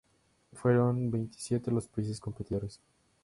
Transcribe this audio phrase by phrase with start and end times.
[0.53, 2.81] Fueron veintisiete los países competidores.